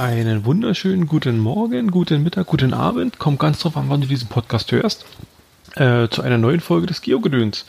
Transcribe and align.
Einen 0.00 0.46
wunderschönen 0.46 1.06
guten 1.06 1.38
Morgen, 1.40 1.90
guten 1.90 2.22
Mittag, 2.22 2.46
guten 2.46 2.72
Abend. 2.72 3.18
Kommt 3.18 3.38
ganz 3.38 3.58
drauf 3.58 3.76
an, 3.76 3.90
wann 3.90 4.00
du 4.00 4.06
diesen 4.06 4.28
Podcast 4.28 4.72
hörst. 4.72 5.04
Äh, 5.74 6.08
zu 6.08 6.22
einer 6.22 6.38
neuen 6.38 6.60
Folge 6.60 6.86
des 6.86 7.02
Geogedöns. 7.02 7.66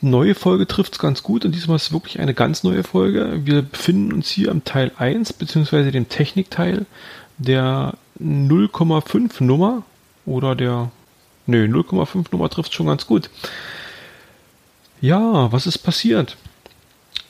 Neue 0.00 0.34
Folge 0.34 0.66
trifft 0.66 0.94
es 0.94 0.98
ganz 0.98 1.22
gut 1.22 1.44
und 1.44 1.54
diesmal 1.54 1.76
ist 1.76 1.84
es 1.84 1.92
wirklich 1.92 2.18
eine 2.18 2.34
ganz 2.34 2.64
neue 2.64 2.82
Folge. 2.82 3.42
Wir 3.44 3.62
befinden 3.62 4.14
uns 4.14 4.28
hier 4.30 4.50
am 4.50 4.64
Teil 4.64 4.90
1 4.98 5.34
beziehungsweise 5.34 5.92
dem 5.92 6.08
Technikteil 6.08 6.86
der 7.38 7.94
0,5 8.20 9.44
Nummer 9.44 9.84
oder 10.26 10.56
der 10.56 10.90
Nö, 11.46 11.66
0,5 11.66 12.32
Nummer 12.32 12.50
trifft 12.50 12.74
schon 12.74 12.86
ganz 12.86 13.06
gut. 13.06 13.30
Ja, 15.00 15.52
was 15.52 15.68
ist 15.68 15.78
passiert? 15.78 16.36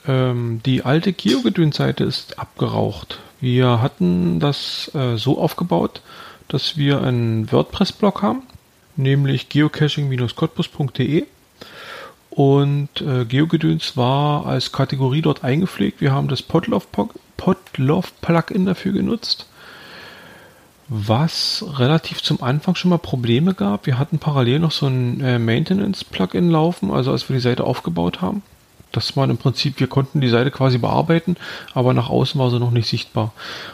Ähm, 0.07 0.61
die 0.65 0.83
alte 0.83 1.13
Geogedöns-Seite 1.13 2.05
ist 2.05 2.39
abgeraucht. 2.39 3.19
Wir 3.45 3.79
hatten 3.79 4.39
das 4.39 4.89
äh, 4.95 5.17
so 5.17 5.37
aufgebaut, 5.37 6.01
dass 6.47 6.77
wir 6.77 7.03
einen 7.03 7.51
WordPress-Blog 7.51 8.23
haben, 8.23 8.41
nämlich 8.95 9.49
geocaching-cottbus.de 9.49 11.25
und 12.31 12.89
äh, 13.01 13.25
Geogedöns 13.25 13.95
war 13.95 14.47
als 14.47 14.71
Kategorie 14.71 15.21
dort 15.21 15.43
eingepflegt. 15.43 16.01
Wir 16.01 16.11
haben 16.11 16.27
das 16.27 16.41
Podlove-Plugin 16.41 18.65
dafür 18.65 18.93
genutzt, 18.93 19.45
was 20.87 21.63
relativ 21.77 22.23
zum 22.23 22.41
Anfang 22.41 22.73
schon 22.73 22.89
mal 22.89 22.97
Probleme 22.97 23.53
gab. 23.53 23.85
Wir 23.85 23.99
hatten 23.99 24.17
parallel 24.17 24.57
noch 24.57 24.71
so 24.71 24.87
ein 24.87 25.21
äh, 25.21 25.37
Maintenance-Plugin 25.37 26.49
laufen, 26.49 26.89
also 26.89 27.11
als 27.11 27.29
wir 27.29 27.35
die 27.35 27.43
Seite 27.43 27.63
aufgebaut 27.63 28.21
haben. 28.21 28.41
Das 28.95 29.17
war 29.17 29.29
im 29.29 29.37
Prinzip, 29.37 29.81
wir 29.81 29.87
konnten 29.87 30.21
die 30.21 30.29
Seite 30.29 30.51
quasi 30.51 30.77
bearbeiten, 30.77 31.35
aber 31.73 31.93
nach 31.93 32.09
außen 32.09 32.39
war 32.39 32.49
sie 32.49 32.59
noch 32.59 32.71
nicht 32.71 32.87
sichtbar. 32.87 33.33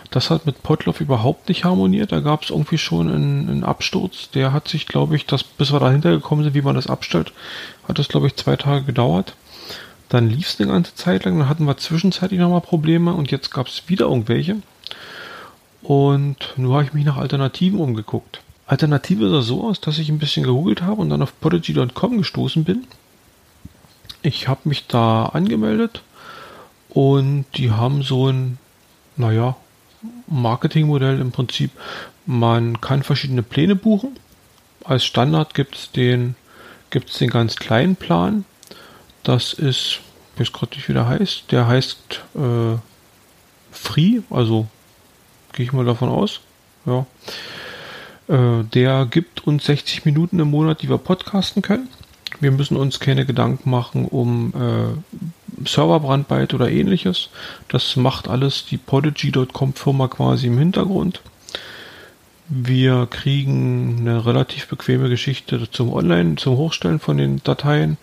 Das 0.10 0.32
hat 0.32 0.48
mit 0.48 0.64
Potloff 0.64 1.00
überhaupt 1.00 1.48
nicht 1.48 1.64
harmoniert. 1.64 2.12
Da 2.12 2.22
gab 2.22 2.42
es 2.42 2.50
irgendwie 2.50 2.80
schon 2.80 3.08
einen, 3.08 3.48
einen, 3.48 3.64
Absturz. 3.64 4.32
Der 4.32 4.52
hat 4.52 4.68
sich, 4.68 4.88
glaube 4.88 5.16
ich, 5.16 5.28
das, 5.28 5.44
bis 5.44 5.72
wir 5.72 5.80
dahinter 5.80 6.10
gekommen 6.10 6.44
sind, 6.44 6.56
wie 6.56 6.64
man 6.64 6.74
das 6.74 6.88
abstellt, 6.88 7.34
hat 7.88 8.00
das, 8.00 8.08
glaube 8.08 8.26
ich, 8.26 8.36
zwei 8.36 8.56
Tage 8.56 8.84
gedauert. 8.84 9.36
Dann 10.10 10.28
lief 10.28 10.48
es 10.48 10.60
eine 10.60 10.72
ganze 10.72 10.96
Zeit 10.96 11.24
lang, 11.24 11.38
dann 11.38 11.48
hatten 11.48 11.66
wir 11.66 11.78
zwischenzeitlich 11.78 12.40
nochmal 12.40 12.62
Probleme 12.62 13.14
und 13.14 13.30
jetzt 13.30 13.52
gab 13.52 13.68
es 13.68 13.84
wieder 13.86 14.08
irgendwelche. 14.08 14.58
Und 15.84 16.54
nur 16.58 16.74
habe 16.74 16.86
ich 16.86 16.94
mich 16.94 17.06
nach 17.06 17.18
Alternativen 17.18 17.80
umgeguckt. 17.80 18.42
Alternative 18.66 19.30
sah 19.30 19.44
so 19.44 19.64
aus, 19.68 19.82
dass 19.82 20.00
ich 20.00 20.10
ein 20.10 20.18
bisschen 20.18 20.46
gegoogelt 20.46 20.82
habe 20.82 21.00
und 21.00 21.12
dann 21.12 21.22
auf 21.22 21.40
podigy.com 21.40 22.18
gestoßen 22.18 22.64
bin 22.64 22.88
ich 24.22 24.48
habe 24.48 24.62
mich 24.66 24.88
da 24.88 25.26
angemeldet 25.26 26.04
und 26.90 27.46
die 27.56 27.72
haben 27.72 28.04
so 28.04 28.30
ein, 28.30 28.58
naja, 29.16 29.56
Marketingmodell 30.28 31.20
im 31.20 31.32
Prinzip. 31.32 31.72
Man 32.26 32.82
kann 32.82 33.04
verschiedene 33.04 33.44
Pläne 33.44 33.76
buchen. 33.76 34.18
Als 34.84 35.06
Standard 35.06 35.54
gibt 35.54 35.76
es 35.76 35.92
den, 35.92 36.36
gibt's 36.90 37.18
den 37.18 37.30
ganz 37.30 37.56
kleinen 37.56 37.96
Plan. 37.96 38.46
Das 39.24 39.54
ist, 39.54 40.00
ich 40.34 40.42
weiß 40.42 40.52
gerade 40.54 40.76
nicht, 40.76 40.90
wie 40.90 40.94
der 40.94 41.08
heißt. 41.08 41.52
Der 41.52 41.68
heißt 41.68 42.22
äh, 42.36 42.78
Free, 43.72 44.22
also 44.30 44.68
gehe 45.54 45.66
ich 45.66 45.74
mal 45.74 45.86
davon 45.86 46.10
aus. 46.10 46.42
Ja. 46.86 47.06
Äh, 48.28 48.64
der 48.74 49.06
gibt 49.06 49.46
uns 49.46 49.66
60 49.66 50.06
Minuten 50.06 50.40
im 50.40 50.50
Monat, 50.50 50.82
die 50.82 50.90
wir 50.90 50.98
podcasten 50.98 51.62
können. 51.62 51.90
Wir 52.42 52.52
müssen 52.52 52.76
uns 52.76 53.00
keine 53.00 53.26
Gedanken 53.26 53.70
machen 53.70 54.06
um 54.06 54.52
äh, 54.56 55.68
Serverbrandbyte 55.68 56.56
oder 56.56 56.70
ähnliches. 56.70 57.30
Das 57.68 57.96
macht 57.96 58.28
alles 58.28 58.66
die 58.66 58.78
Podigy.com 58.78 59.74
Firma 59.74 60.08
quasi 60.08 60.48
im 60.48 60.58
Hintergrund. 60.58 61.22
Wir 62.50 63.08
kriegen 63.10 64.00
eine 64.02 64.26
relativ 64.26 64.68
bequeme 64.68 65.08
Geschichte 65.08 65.70
zum 65.72 65.94
Online, 65.94 66.36
zum 66.36 66.58
Hochstellen 66.58 67.00
von 67.00 67.18
den 67.18 67.42
Dateien. 67.44 67.98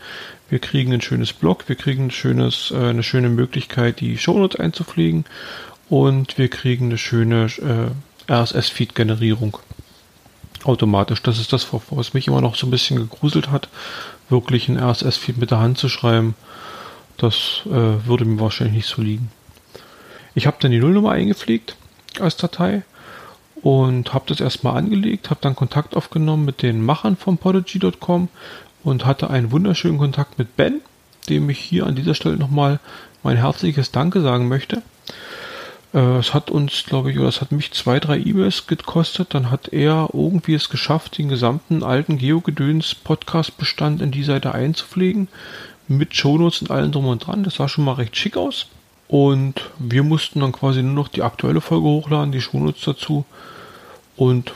Wir 0.48 0.60
kriegen 0.60 0.92
ein 0.94 1.02
schönes 1.02 1.34
Blog, 1.34 1.68
wir 1.68 1.76
kriegen 1.76 2.06
ein 2.06 2.10
schönes, 2.10 2.70
äh, 2.70 2.76
eine 2.76 3.02
schöne 3.02 3.28
Möglichkeit, 3.28 4.00
die 4.00 4.16
Shownotes 4.16 4.58
einzupflegen 4.58 5.24
und 5.90 6.38
wir 6.38 6.48
kriegen 6.48 6.86
eine 6.86 6.98
schöne 6.98 7.48
äh, 7.58 8.32
RSS-Feed-Generierung 8.32 9.58
automatisch. 10.64 11.22
Das 11.22 11.38
ist 11.38 11.52
das, 11.52 11.68
was 11.90 12.14
mich 12.14 12.26
immer 12.28 12.40
noch 12.40 12.56
so 12.56 12.66
ein 12.66 12.70
bisschen 12.70 12.96
gegruselt 12.96 13.50
hat, 13.50 13.68
wirklich 14.28 14.68
ein 14.68 14.78
RSS-Feed 14.78 15.38
mit 15.38 15.50
der 15.50 15.60
Hand 15.60 15.78
zu 15.78 15.88
schreiben. 15.88 16.34
Das 17.16 17.62
äh, 17.66 18.06
würde 18.06 18.24
mir 18.24 18.40
wahrscheinlich 18.40 18.76
nicht 18.76 18.88
so 18.88 19.02
liegen. 19.02 19.30
Ich 20.34 20.46
habe 20.46 20.58
dann 20.60 20.70
die 20.70 20.78
Nullnummer 20.78 21.12
eingepflegt 21.12 21.76
als 22.20 22.36
Datei 22.36 22.82
und 23.62 24.14
habe 24.14 24.26
das 24.28 24.40
erstmal 24.40 24.76
angelegt, 24.76 25.30
habe 25.30 25.40
dann 25.40 25.56
Kontakt 25.56 25.96
aufgenommen 25.96 26.44
mit 26.44 26.62
den 26.62 26.84
Machern 26.84 27.16
von 27.16 27.38
Podigy.com 27.38 28.28
und 28.84 29.04
hatte 29.04 29.30
einen 29.30 29.50
wunderschönen 29.50 29.98
Kontakt 29.98 30.38
mit 30.38 30.56
Ben, 30.56 30.80
dem 31.28 31.50
ich 31.50 31.58
hier 31.58 31.86
an 31.86 31.96
dieser 31.96 32.14
Stelle 32.14 32.36
nochmal 32.36 32.78
mein 33.22 33.36
herzliches 33.36 33.90
Danke 33.90 34.20
sagen 34.20 34.48
möchte. 34.48 34.82
Äh, 35.94 36.18
es 36.18 36.34
hat 36.34 36.50
uns, 36.50 36.84
glaube 36.84 37.10
ich, 37.10 37.18
oder 37.18 37.28
es 37.28 37.40
hat 37.40 37.52
mich 37.52 37.72
zwei, 37.72 38.00
drei 38.00 38.18
E-Mails 38.18 38.66
gekostet. 38.66 39.34
Dann 39.34 39.50
hat 39.50 39.68
er 39.72 40.10
irgendwie 40.12 40.54
es 40.54 40.68
geschafft, 40.68 41.18
den 41.18 41.28
gesamten 41.28 41.82
alten 41.82 42.18
Geogedöns-Podcast-Bestand 42.18 44.02
in 44.02 44.10
die 44.10 44.24
Seite 44.24 44.54
einzupflegen. 44.54 45.28
Mit 45.86 46.14
Shownotes 46.14 46.60
und 46.62 46.70
allem 46.70 46.92
drum 46.92 47.06
und 47.06 47.26
dran. 47.26 47.44
Das 47.44 47.54
sah 47.54 47.68
schon 47.68 47.84
mal 47.84 47.94
recht 47.94 48.16
schick 48.16 48.36
aus. 48.36 48.66
Und 49.08 49.70
wir 49.78 50.02
mussten 50.02 50.40
dann 50.40 50.52
quasi 50.52 50.82
nur 50.82 50.94
noch 50.94 51.08
die 51.08 51.22
aktuelle 51.22 51.62
Folge 51.62 51.86
hochladen, 51.86 52.30
die 52.30 52.42
Shownotes 52.42 52.82
dazu. 52.82 53.24
Und 54.16 54.52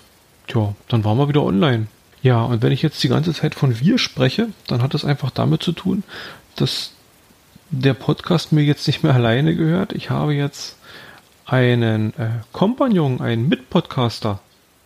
ja, 0.54 0.74
dann 0.88 1.04
waren 1.04 1.16
wir 1.16 1.28
wieder 1.28 1.42
online. 1.42 1.86
Ja, 2.22 2.42
und 2.42 2.62
wenn 2.62 2.72
ich 2.72 2.82
jetzt 2.82 3.02
die 3.02 3.08
ganze 3.08 3.32
Zeit 3.32 3.54
von 3.54 3.80
wir 3.80 3.98
spreche, 3.98 4.48
dann 4.66 4.82
hat 4.82 4.92
das 4.92 5.04
einfach 5.04 5.30
damit 5.30 5.62
zu 5.62 5.72
tun, 5.72 6.04
dass 6.56 6.92
der 7.70 7.94
Podcast 7.94 8.52
mir 8.52 8.62
jetzt 8.62 8.86
nicht 8.86 9.02
mehr 9.02 9.14
alleine 9.14 9.56
gehört. 9.56 9.92
Ich 9.94 10.10
habe 10.10 10.34
jetzt 10.34 10.76
einen 11.52 12.14
äh, 12.14 12.30
Kompagnon, 12.52 13.20
einen 13.20 13.46
Mitpodcaster. 13.46 14.40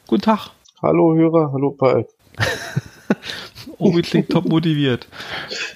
Guten 0.08 0.22
Tag. 0.22 0.50
Hallo 0.82 1.14
Hörer, 1.14 1.52
hallo 1.52 1.70
Palk. 1.70 2.08
Obi 3.78 4.02
klingt 4.02 4.30
top 4.30 4.46
motiviert. 4.46 5.06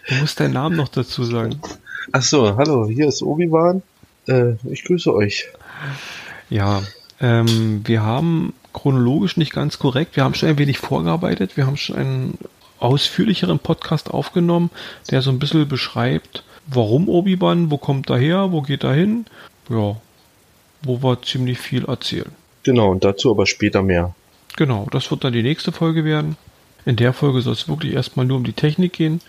Du 0.08 0.16
musst 0.16 0.40
deinen 0.40 0.54
Namen 0.54 0.76
noch 0.76 0.88
dazu 0.88 1.22
sagen. 1.22 1.60
Ach 2.10 2.22
so, 2.22 2.56
hallo, 2.56 2.88
hier 2.88 3.06
ist 3.06 3.22
Obi-Wan. 3.22 3.82
Äh, 4.26 4.54
ich 4.68 4.82
grüße 4.82 5.14
euch. 5.14 5.46
Ja, 6.48 6.82
ähm, 7.20 7.82
wir 7.84 8.02
haben 8.02 8.52
chronologisch 8.72 9.36
nicht 9.36 9.52
ganz 9.52 9.78
korrekt. 9.78 10.16
Wir 10.16 10.24
haben 10.24 10.34
schon 10.34 10.48
ein 10.48 10.58
wenig 10.58 10.78
vorgearbeitet. 10.78 11.56
Wir 11.56 11.68
haben 11.68 11.76
schon 11.76 11.96
einen 11.96 12.38
ausführlicheren 12.80 13.60
Podcast 13.60 14.10
aufgenommen, 14.10 14.70
der 15.08 15.22
so 15.22 15.30
ein 15.30 15.38
bisschen 15.38 15.68
beschreibt, 15.68 16.42
warum 16.66 17.08
Obi-Wan, 17.08 17.70
wo 17.70 17.78
kommt 17.78 18.10
er 18.10 18.18
her, 18.18 18.50
wo 18.50 18.62
geht 18.62 18.82
er 18.82 18.94
hin. 18.94 19.26
Ja, 19.68 19.96
wo 20.82 21.02
wir 21.02 21.22
ziemlich 21.22 21.58
viel 21.58 21.84
erzählen. 21.84 22.30
Genau, 22.62 22.90
und 22.90 23.04
dazu 23.04 23.30
aber 23.30 23.46
später 23.46 23.82
mehr. 23.82 24.14
Genau, 24.56 24.86
das 24.90 25.10
wird 25.10 25.24
dann 25.24 25.32
die 25.32 25.42
nächste 25.42 25.72
Folge 25.72 26.04
werden. 26.04 26.36
In 26.84 26.96
der 26.96 27.12
Folge 27.12 27.42
soll 27.42 27.52
es 27.52 27.68
wirklich 27.68 27.94
erstmal 27.94 28.26
nur 28.26 28.38
um 28.38 28.44
die 28.44 28.52
Technik 28.52 28.94
gehen. 28.94 29.20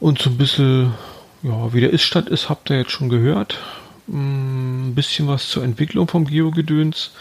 Und 0.00 0.20
so 0.20 0.30
ein 0.30 0.38
bisschen, 0.38 0.94
ja, 1.42 1.72
wie 1.72 1.80
der 1.80 1.92
Iststand 1.92 2.28
ist, 2.28 2.48
habt 2.48 2.70
ihr 2.70 2.78
jetzt 2.78 2.92
schon 2.92 3.08
gehört. 3.08 3.58
Mm, 4.06 4.88
ein 4.88 4.94
bisschen 4.94 5.28
was 5.28 5.48
zur 5.48 5.64
Entwicklung 5.64 6.08
vom 6.08 6.26
Geogedöns. 6.26 7.12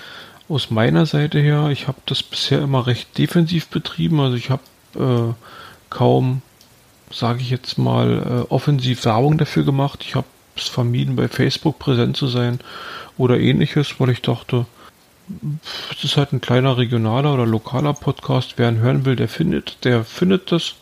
Aus 0.47 0.69
meiner 0.69 1.05
Seite 1.05 1.39
her, 1.39 1.69
ich 1.71 1.87
habe 1.87 1.97
das 2.05 2.21
bisher 2.21 2.61
immer 2.61 2.85
recht 2.85 3.17
defensiv 3.17 3.67
betrieben. 3.67 4.19
Also 4.19 4.37
ich 4.37 4.49
habe 4.51 4.61
äh, 4.95 5.33
kaum, 5.89 6.41
sage 7.11 7.41
ich 7.41 7.49
jetzt 7.49 7.77
mal, 7.77 8.45
äh, 8.47 8.53
offensiv 8.53 9.05
Werbung 9.05 9.37
dafür 9.37 9.63
gemacht. 9.63 10.03
Ich 10.07 10.15
habe 10.15 10.27
es 10.57 10.67
vermieden, 10.67 11.15
bei 11.15 11.27
Facebook 11.27 11.79
präsent 11.79 12.17
zu 12.17 12.27
sein 12.27 12.59
oder 13.17 13.39
ähnliches, 13.39 13.99
weil 13.99 14.09
ich 14.09 14.21
dachte, 14.21 14.65
es 15.95 16.03
ist 16.03 16.17
halt 16.17 16.33
ein 16.33 16.41
kleiner 16.41 16.77
regionaler 16.77 17.33
oder 17.33 17.45
lokaler 17.45 17.93
Podcast. 17.93 18.55
Wer 18.57 18.69
ihn 18.69 18.79
hören 18.79 19.05
will, 19.05 19.15
der 19.15 19.27
findet, 19.27 19.83
der 19.83 20.03
findet 20.03 20.51
das. 20.51 20.75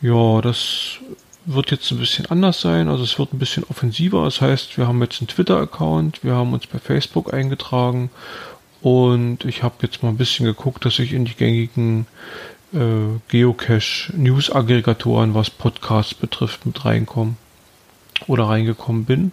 Ja, 0.00 0.40
das 0.40 0.98
wird 1.44 1.70
jetzt 1.70 1.90
ein 1.90 1.98
bisschen 1.98 2.26
anders 2.26 2.60
sein. 2.60 2.88
Also 2.88 3.04
es 3.04 3.18
wird 3.18 3.32
ein 3.32 3.38
bisschen 3.38 3.64
offensiver. 3.64 4.24
Das 4.24 4.40
heißt, 4.40 4.78
wir 4.78 4.88
haben 4.88 5.02
jetzt 5.02 5.20
einen 5.20 5.28
Twitter-Account, 5.28 6.24
wir 6.24 6.34
haben 6.34 6.52
uns 6.52 6.66
bei 6.66 6.78
Facebook 6.78 7.32
eingetragen 7.32 8.10
und 8.80 9.44
ich 9.44 9.62
habe 9.62 9.76
jetzt 9.82 10.02
mal 10.02 10.08
ein 10.10 10.16
bisschen 10.16 10.46
geguckt, 10.46 10.84
dass 10.84 10.98
ich 10.98 11.12
in 11.12 11.24
die 11.24 11.34
gängigen 11.34 12.06
äh, 12.72 13.18
Geocache-News-Aggregatoren, 13.28 15.34
was 15.34 15.50
Podcasts 15.50 16.14
betrifft, 16.14 16.66
mit 16.66 16.84
reinkomme 16.84 17.36
oder 18.26 18.44
reingekommen 18.44 19.04
bin. 19.04 19.32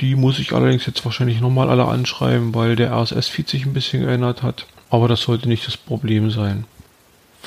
Die 0.00 0.16
muss 0.16 0.38
ich 0.38 0.52
allerdings 0.52 0.86
jetzt 0.86 1.04
wahrscheinlich 1.04 1.40
nochmal 1.40 1.70
alle 1.70 1.86
anschreiben, 1.86 2.54
weil 2.54 2.76
der 2.76 2.92
RSS-Feed 2.92 3.48
sich 3.48 3.64
ein 3.64 3.72
bisschen 3.72 4.02
geändert 4.02 4.42
hat. 4.42 4.66
Aber 4.90 5.08
das 5.08 5.22
sollte 5.22 5.48
nicht 5.48 5.66
das 5.66 5.76
Problem 5.76 6.30
sein. 6.30 6.64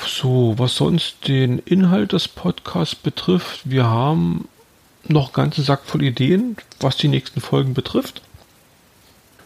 So, 0.06 0.54
was 0.58 0.76
sonst 0.76 1.28
den 1.28 1.60
Inhalt 1.60 2.14
des 2.14 2.28
Podcasts 2.28 2.96
betrifft, 2.96 3.62
wir 3.70 3.88
haben 3.88 4.48
noch 5.08 5.28
einen 5.28 5.34
ganzen 5.34 5.64
Sack 5.64 5.82
voll 5.86 6.04
Ideen, 6.04 6.58
was 6.80 6.98
die 6.98 7.08
nächsten 7.08 7.42
Folgen 7.42 7.74
betrifft. 7.74 8.22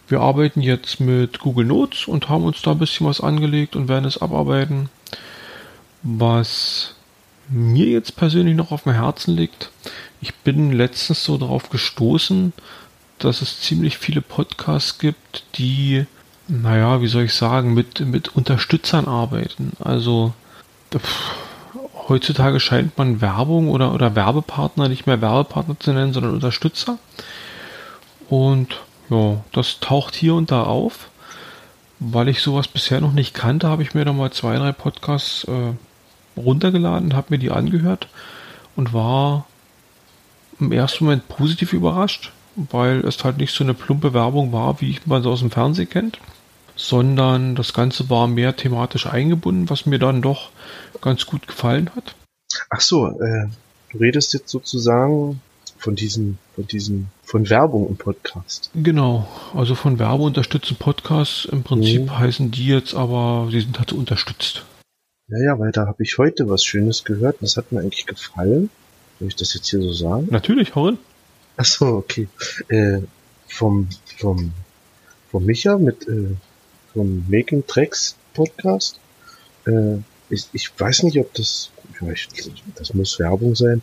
wir 0.08 0.20
arbeiten 0.20 0.62
jetzt 0.62 1.00
mit 1.00 1.40
Google 1.40 1.66
Notes 1.66 2.06
und 2.06 2.28
haben 2.28 2.44
uns 2.44 2.62
da 2.62 2.72
ein 2.72 2.80
bisschen 2.80 3.08
was 3.08 3.22
angelegt 3.22 3.76
und 3.78 3.88
werden 3.88 4.06
es 4.06 4.22
abarbeiten. 4.22 4.90
Was 6.04 6.96
mir 7.52 7.88
jetzt 7.88 8.16
persönlich 8.16 8.56
noch 8.56 8.72
auf 8.72 8.84
dem 8.84 8.94
Herzen 8.94 9.36
liegt, 9.36 9.70
ich 10.22 10.36
bin 10.36 10.72
letztens 10.72 11.24
so 11.24 11.38
darauf 11.38 11.70
gestoßen, 11.70 12.54
dass 13.20 13.42
es 13.42 13.62
ziemlich 13.62 13.98
viele 13.98 14.22
Podcasts 14.22 15.00
gibt, 15.00 15.44
die, 15.56 16.06
naja, 16.48 17.02
wie 17.02 17.08
soll 17.08 17.24
ich 17.24 17.34
sagen, 17.34 17.74
mit, 17.74 18.00
mit 18.00 18.36
Unterstützern 18.36 19.08
arbeiten. 19.08 19.74
Also 19.80 20.34
pff, 20.96 21.36
heutzutage 22.08 22.60
scheint 22.60 22.98
man 22.98 23.22
Werbung 23.22 23.70
oder, 23.70 23.94
oder 23.94 24.16
Werbepartner 24.16 24.88
nicht 24.88 25.08
mehr 25.08 25.22
Werbepartner 25.22 25.80
zu 25.80 25.92
nennen, 25.94 26.14
sondern 26.14 26.34
Unterstützer. 26.34 26.98
Und 28.30 28.80
ja, 29.10 29.44
das 29.52 29.80
taucht 29.80 30.16
hier 30.16 30.36
und 30.36 30.52
da 30.52 30.64
auf. 30.64 31.10
Weil 32.00 32.30
ich 32.30 32.42
sowas 32.42 32.68
bisher 32.68 33.00
noch 33.00 33.14
nicht 33.14 33.36
kannte, 33.36 33.68
habe 33.68 33.84
ich 33.84 33.94
mir 33.94 34.06
da 34.06 34.14
mal 34.14 34.32
zwei, 34.32 34.58
drei 34.58 34.72
Podcasts 34.72 35.44
äh, 35.44 35.74
runtergeladen, 36.38 37.16
habe 37.16 37.28
mir 37.30 37.38
die 37.38 37.52
angehört 37.52 38.08
und 38.76 38.94
war 38.94 39.46
im 40.60 40.72
ersten 40.72 41.06
Moment 41.06 41.28
positiv 41.28 41.74
überrascht, 41.74 42.32
weil 42.56 43.00
es 43.00 43.24
halt 43.24 43.38
nicht 43.38 43.54
so 43.54 43.64
eine 43.64 43.74
plumpe 43.74 44.14
Werbung 44.14 44.52
war, 44.52 44.80
wie 44.82 45.00
man 45.06 45.24
so 45.24 45.32
aus 45.32 45.40
dem 45.40 45.52
Fernsehen 45.52 45.90
kennt, 45.90 46.20
sondern 46.76 47.56
das 47.56 47.74
Ganze 47.74 48.10
war 48.10 48.28
mehr 48.28 48.56
thematisch 48.56 49.08
eingebunden, 49.08 49.70
was 49.70 49.86
mir 49.86 50.00
dann 50.00 50.22
doch 50.22 50.50
ganz 51.02 51.26
gut 51.26 51.48
gefallen 51.48 51.90
hat. 51.96 52.16
Ach 52.70 52.82
so, 52.82 53.08
äh, 53.08 53.48
du 53.92 53.98
redest 53.98 54.34
jetzt 54.34 54.50
sozusagen 54.50 55.42
von 55.78 55.96
diesen, 55.96 56.38
von 56.54 56.68
diesen, 56.68 57.10
von 57.24 57.50
Werbung 57.50 57.90
im 57.90 57.98
Podcast. 57.98 58.70
Genau, 58.76 59.28
also 59.56 59.74
von 59.74 59.98
Werbeunterstützten 59.98 60.78
Podcasts. 60.78 61.46
Im 61.46 61.64
Prinzip 61.64 62.04
mhm. 62.04 62.20
heißen 62.20 62.52
die 62.52 62.68
jetzt 62.68 62.94
aber, 62.94 63.48
sie 63.52 63.62
sind 63.62 63.80
halt 63.80 63.92
unterstützt. 63.92 64.64
Ja, 65.32 65.38
ja, 65.38 65.60
weil 65.60 65.72
da 65.72 65.88
habe 65.88 66.04
ich 66.04 66.18
heute 66.18 66.50
was 66.50 66.66
Schönes 66.66 67.06
gehört. 67.06 67.38
Das 67.40 67.56
hat 67.56 67.72
mir 67.72 67.80
eigentlich 67.80 68.06
gefallen. 68.06 68.70
Soll 69.18 69.30
ich 69.30 69.36
das 69.38 69.54
jetzt 69.54 69.70
hier 69.70 69.82
so 69.82 69.94
sagen? 69.94 70.28
Natürlich, 70.30 70.76
hau 70.76 70.92
Ach 71.56 71.64
so, 71.64 71.86
okay. 71.86 72.28
Äh, 72.68 73.00
vom, 73.48 73.88
vom, 74.18 74.52
vom 75.30 75.46
Micha 75.46 75.78
mit, 75.78 76.06
äh, 76.10 76.36
vom 76.92 77.26
Making 77.30 77.66
Tracks 77.66 78.18
Podcast. 78.34 79.00
Äh, 79.66 80.00
ich, 80.30 80.48
ich 80.52 80.78
weiß 80.78 81.04
nicht, 81.04 81.18
ob 81.18 81.34
das, 81.34 81.72
vielleicht, 81.94 82.34
das 82.76 82.94
muss 82.94 83.18
Werbung 83.18 83.56
sein. 83.56 83.82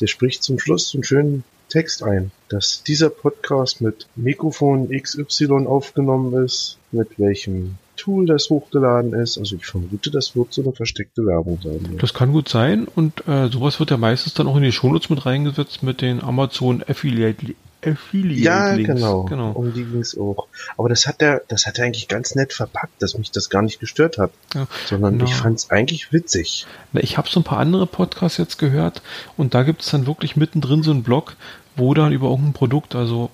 Der 0.00 0.06
spricht 0.06 0.42
zum 0.42 0.58
Schluss 0.58 0.90
so 0.90 0.98
einen 0.98 1.04
schönen 1.04 1.44
Text 1.70 2.02
ein, 2.02 2.30
dass 2.50 2.82
dieser 2.82 3.08
Podcast 3.08 3.80
mit 3.80 4.06
Mikrofon 4.16 4.90
XY 4.90 5.66
aufgenommen 5.66 6.44
ist, 6.44 6.76
mit 6.92 7.18
welchem 7.18 7.78
Tool 8.00 8.26
das 8.26 8.48
hochgeladen 8.48 9.12
ist. 9.12 9.36
Also 9.36 9.56
ich 9.56 9.66
vermute, 9.66 10.10
das 10.10 10.34
wird 10.34 10.52
so 10.52 10.62
eine 10.62 10.72
versteckte 10.72 11.26
Werbung 11.26 11.60
sein. 11.62 11.80
Ja. 11.92 11.98
Das 11.98 12.14
kann 12.14 12.32
gut 12.32 12.48
sein 12.48 12.88
und 12.88 13.26
äh, 13.28 13.48
sowas 13.48 13.78
wird 13.78 13.90
ja 13.90 13.98
meistens 13.98 14.34
dann 14.34 14.48
auch 14.48 14.56
in 14.56 14.62
die 14.62 14.72
Shownotes 14.72 15.10
mit 15.10 15.26
reingesetzt 15.26 15.82
mit 15.82 16.00
den 16.00 16.22
Amazon 16.22 16.82
Affiliate 16.86 17.54
Affiliate 17.84 18.42
ja, 18.42 18.72
Links. 18.74 18.94
genau. 18.94 19.24
genau. 19.24 19.52
Um 19.52 19.72
die 19.72 19.84
ging 19.84 20.00
es 20.00 20.16
auch. 20.18 20.48
Aber 20.76 20.88
das 20.88 21.06
hat 21.06 21.22
er, 21.22 21.42
das 21.48 21.66
hat 21.66 21.78
er 21.78 21.86
eigentlich 21.86 22.08
ganz 22.08 22.34
nett 22.34 22.52
verpackt, 22.52 23.02
dass 23.02 23.16
mich 23.16 23.30
das 23.30 23.48
gar 23.48 23.62
nicht 23.62 23.80
gestört 23.80 24.18
hat. 24.18 24.32
Ja, 24.54 24.66
sondern 24.86 25.16
na. 25.16 25.24
ich 25.24 25.34
fand 25.34 25.58
es 25.58 25.70
eigentlich 25.70 26.12
witzig. 26.12 26.66
Na, 26.92 27.02
ich 27.02 27.16
habe 27.16 27.28
so 27.28 27.40
ein 27.40 27.44
paar 27.44 27.58
andere 27.58 27.86
Podcasts 27.86 28.38
jetzt 28.38 28.58
gehört 28.58 29.02
und 29.36 29.54
da 29.54 29.62
gibt 29.62 29.82
es 29.82 29.90
dann 29.90 30.06
wirklich 30.06 30.36
mittendrin 30.36 30.82
so 30.82 30.90
einen 30.90 31.02
Blog, 31.02 31.36
wo 31.76 31.94
dann 31.94 32.12
über 32.12 32.28
irgendein 32.28 32.52
Produkt, 32.52 32.94
also 32.94 33.30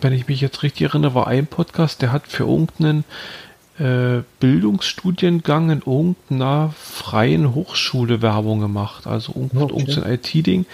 wenn 0.00 0.12
ich 0.12 0.26
mich 0.26 0.40
jetzt 0.40 0.62
richtig 0.62 0.88
erinnere, 0.88 1.14
war 1.14 1.26
ein 1.26 1.46
Podcast, 1.46 2.00
der 2.00 2.12
hat 2.12 2.26
für 2.26 2.44
irgendeinen 2.44 3.04
äh, 3.82 4.22
Bildungsstudiengang 4.38 5.70
in 5.70 5.82
irgendeiner 5.84 6.72
freien 6.78 7.52
Hochschule 7.52 8.22
Werbung 8.22 8.60
gemacht, 8.60 9.08
also 9.08 9.32
irgendein, 9.34 9.62
okay. 9.62 9.80
irgendein 9.80 10.12
IT-Ding. 10.12 10.66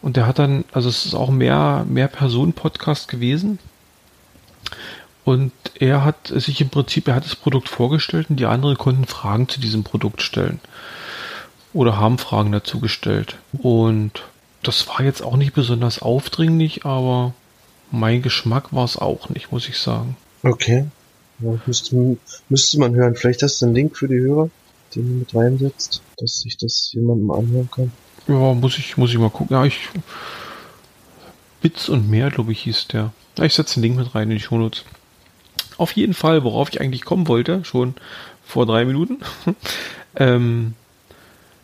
Und 0.00 0.16
der 0.16 0.26
hat 0.26 0.38
dann, 0.38 0.64
also 0.72 0.88
es 0.88 1.04
ist 1.04 1.14
auch 1.14 1.30
mehr, 1.30 1.84
mehr 1.86 2.08
Personen-Podcast 2.08 3.08
gewesen. 3.08 3.58
Und 5.24 5.52
er 5.78 6.04
hat 6.04 6.28
sich 6.28 6.60
im 6.62 6.70
Prinzip, 6.70 7.08
er 7.08 7.16
hat 7.16 7.24
das 7.26 7.36
Produkt 7.36 7.68
vorgestellt 7.68 8.30
und 8.30 8.36
die 8.36 8.46
anderen 8.46 8.78
konnten 8.78 9.06
Fragen 9.06 9.48
zu 9.48 9.60
diesem 9.60 9.84
Produkt 9.84 10.22
stellen. 10.22 10.60
Oder 11.74 11.98
haben 11.98 12.18
Fragen 12.18 12.52
dazu 12.52 12.80
gestellt. 12.80 13.36
Und 13.52 14.22
das 14.62 14.88
war 14.88 15.02
jetzt 15.02 15.22
auch 15.22 15.36
nicht 15.36 15.52
besonders 15.52 16.00
aufdringlich, 16.00 16.86
aber 16.86 17.34
mein 17.90 18.22
Geschmack 18.22 18.72
war 18.72 18.84
es 18.84 18.96
auch 18.96 19.28
nicht, 19.28 19.52
muss 19.52 19.68
ich 19.68 19.78
sagen. 19.78 20.16
Okay. 20.42 20.86
Müsste, 21.66 22.16
müsste 22.48 22.78
man 22.78 22.94
hören. 22.94 23.16
Vielleicht 23.16 23.42
hast 23.42 23.60
du 23.60 23.66
einen 23.66 23.74
Link 23.74 23.96
für 23.96 24.08
die 24.08 24.20
Hörer, 24.20 24.50
den 24.94 25.08
du 25.08 25.14
mit 25.14 25.34
reinsetzt, 25.34 26.02
dass 26.18 26.40
sich 26.40 26.56
das 26.56 26.90
jemandem 26.92 27.30
anhören 27.30 27.70
kann. 27.70 27.92
Ja, 28.28 28.54
muss 28.54 28.78
ich, 28.78 28.96
muss 28.96 29.10
ich 29.10 29.18
mal 29.18 29.30
gucken. 29.30 29.54
Ja, 29.54 29.64
ich. 29.64 29.88
Bits 31.60 31.88
und 31.88 32.10
mehr, 32.10 32.30
glaube 32.30 32.52
ich, 32.52 32.60
hieß 32.60 32.88
der. 32.88 33.12
Ja, 33.38 33.44
ich 33.44 33.54
setze 33.54 33.74
den 33.74 33.82
Link 33.82 33.96
mit 33.96 34.14
rein 34.14 34.30
in 34.30 34.36
die 34.36 34.42
Shownotes. 34.42 34.84
Auf 35.76 35.92
jeden 35.92 36.14
Fall, 36.14 36.44
worauf 36.44 36.68
ich 36.68 36.80
eigentlich 36.80 37.04
kommen 37.04 37.26
wollte, 37.26 37.64
schon 37.64 37.94
vor 38.44 38.66
drei 38.66 38.84
Minuten. 38.84 39.18
ähm, 40.16 40.74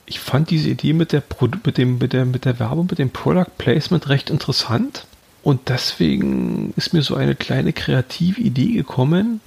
ich 0.06 0.18
fand 0.18 0.50
diese 0.50 0.68
Idee 0.68 0.92
mit 0.92 1.12
der, 1.12 1.20
Pro 1.20 1.48
mit, 1.64 1.78
dem, 1.78 1.98
mit, 1.98 2.12
der, 2.12 2.24
mit 2.24 2.44
der 2.44 2.58
Werbung, 2.58 2.88
mit 2.90 2.98
dem 2.98 3.10
Product 3.10 3.52
Placement 3.58 4.08
recht 4.08 4.30
interessant. 4.30 5.06
Und 5.42 5.68
deswegen 5.68 6.72
ist 6.76 6.92
mir 6.92 7.02
so 7.02 7.14
eine 7.14 7.34
kleine 7.34 7.72
kreative 7.72 8.40
Idee 8.40 8.72
gekommen. 8.72 9.40